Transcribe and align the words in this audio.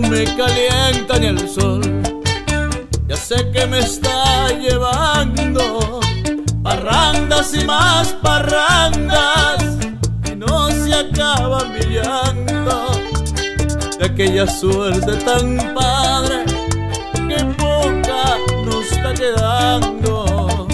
ni 0.00 1.26
el 1.26 1.48
sol. 1.48 1.80
Ya 3.06 3.16
sé 3.16 3.50
que 3.52 3.66
me 3.66 3.78
está 3.78 4.48
llevando 4.58 6.00
parrandas 6.62 7.54
y 7.54 7.64
más 7.64 8.08
parrandas 8.22 9.62
y 10.30 10.34
no 10.34 10.70
se 10.70 10.94
acaba 10.94 11.64
mi 11.66 11.80
llanto 11.94 12.90
de 13.98 14.06
aquella 14.06 14.46
suerte 14.46 15.16
tan 15.24 15.74
padre 15.74 16.44
que 17.28 17.44
poca 17.56 18.38
nos 18.64 18.90
está 18.90 19.14
quedando. 19.14 20.66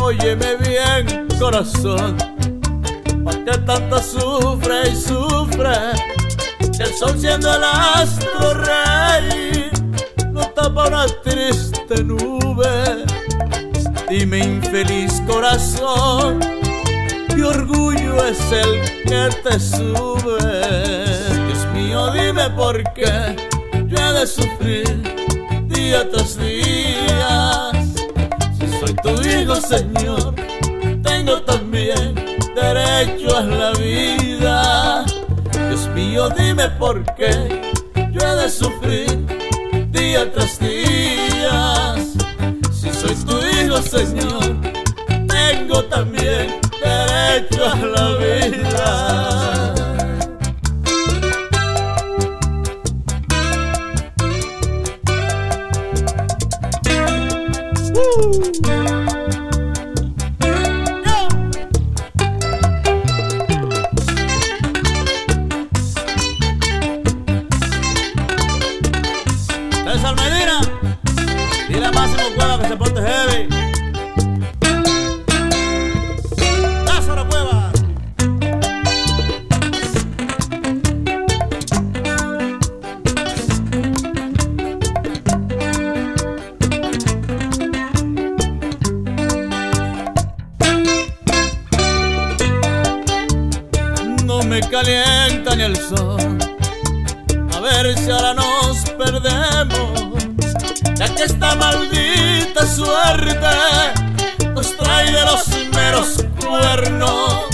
Óyeme 0.00 0.56
bien, 0.56 1.28
corazón, 1.38 2.16
¿para 3.24 3.44
qué 3.44 3.58
tanto 3.58 4.02
sufre 4.02 4.90
y 4.90 4.96
sufre? 4.96 6.17
Sol 6.98 7.16
siendo 7.16 7.54
el 7.54 7.62
astro 7.62 8.54
rey 8.54 9.70
no 10.32 10.40
tapa 10.48 10.88
una 10.88 11.06
triste 11.22 12.02
nube. 12.02 13.04
Dime 14.10 14.40
infeliz 14.40 15.22
corazón, 15.24 16.40
qué 17.28 17.44
orgullo 17.44 18.26
es 18.26 18.40
el 18.50 19.04
que 19.04 19.28
te 19.44 19.60
sube. 19.60 20.48
Dios 21.46 21.66
mío, 21.72 22.10
dime 22.10 22.50
por 22.56 22.82
qué 22.94 23.36
yo 23.86 23.96
he 23.96 24.12
de 24.14 24.26
sufrir 24.26 25.68
día 25.68 26.10
tras 26.10 26.36
día. 26.36 27.70
Si 28.58 28.66
soy 28.80 28.94
tu 28.94 29.22
hijo, 29.22 29.54
Señor, 29.54 30.34
tengo 31.04 31.42
también 31.42 32.16
derecho 32.56 33.36
a 33.36 33.42
la 33.42 33.70
vida. 33.74 34.17
Mío, 35.98 36.28
dime 36.30 36.68
por 36.78 37.04
qué 37.16 37.60
yo 38.12 38.20
he 38.20 38.36
de 38.36 38.48
sufrir 38.48 39.26
día 39.90 40.32
tras 40.32 40.56
día. 40.60 41.96
Si 42.70 42.88
soy 42.92 43.16
tu 43.26 43.36
hijo, 43.44 43.82
Señor, 43.82 44.60
tengo 45.26 45.84
también 45.86 46.60
derecho 46.80 47.64
a 47.64 47.74
la 47.74 48.16
vida. 48.16 49.28
Me 94.48 94.60
calienta 94.60 95.54
ni 95.54 95.64
el 95.64 95.76
sol. 95.76 96.38
A 97.54 97.60
ver 97.60 97.96
si 97.98 98.10
ahora 98.10 98.34
nos 98.34 98.78
perdemos. 98.96 99.90
Ya 100.96 101.14
que 101.14 101.24
esta 101.24 101.54
maldita 101.54 102.66
suerte 102.66 103.56
nos 104.54 104.76
trae 104.76 105.12
de 105.12 105.24
los 105.24 105.48
meros 105.74 106.24
cuernos. 106.40 107.44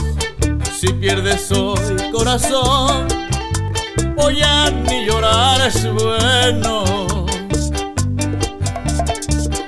Si 0.79 0.93
pierdes 0.93 1.51
hoy 1.51 2.11
corazón, 2.13 3.09
hoy 4.17 4.39
ya 4.39 4.71
ni 4.71 5.05
llorar 5.05 5.67
es 5.67 5.93
bueno. 5.93 7.27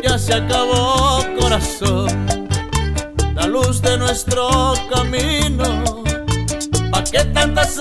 Ya 0.03 0.19
se 0.19 0.35
acabó 0.35 1.25
corazón, 1.41 2.27
la 3.35 3.47
luz 3.47 3.83
de 3.83 3.99
nuestro 3.99 4.75
camino. 4.95 5.56
¿Pa' 7.67 7.73
qué 7.73 7.75
tantas 7.75 7.79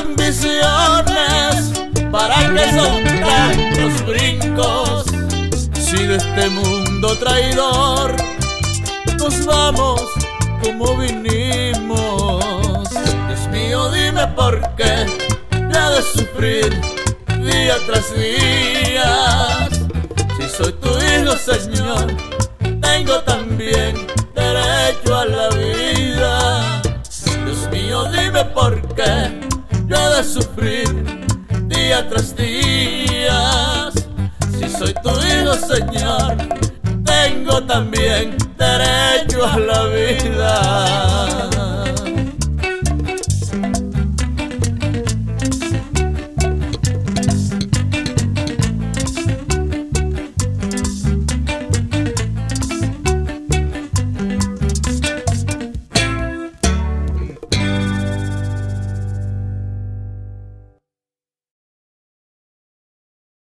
ambiciones? 0.00 1.72
¿Para 2.10 2.36
qué 2.54 2.64
son 2.76 3.02
tantos 3.20 4.06
brincos? 4.06 5.04
Si 5.72 6.06
de 6.06 6.16
este 6.16 6.48
mundo 6.50 7.16
traidor 7.16 8.14
nos 9.18 9.46
vamos 9.46 10.02
como 10.62 10.96
vinimos. 10.96 12.90
Dios 12.90 13.48
mío, 13.50 13.90
dime 13.90 14.26
por 14.28 14.60
qué 14.76 15.06
ya 15.72 15.90
de 15.90 16.02
sufrir 16.02 16.80
día 17.40 17.76
tras 17.86 18.14
día. 18.14 19.68
Si 20.36 20.48
soy 20.48 20.72
tu 20.74 20.88
hijo, 20.98 21.36
Señor, 21.36 22.06
tengo 22.80 23.20
también 23.22 24.06
derecho 24.34 25.16
a 25.16 25.24
la 25.24 25.48
vida. 25.50 26.82
Dios 27.44 27.68
mío, 27.70 28.04
dime 28.06 28.44
por 28.46 28.71
día 31.68 32.08
tras 32.08 32.36
día. 32.36 33.90
Si 34.58 34.68
soy 34.68 34.94
tu 35.02 35.10
hijo, 35.10 35.54
Señor, 35.54 36.36
tengo 37.04 37.62
también 37.64 38.36
derecho 38.56 39.46
a 39.46 39.58
la 39.58 39.84
vida. 39.86 41.51